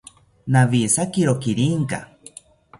[0.51, 1.99] Nawijakiro kirinka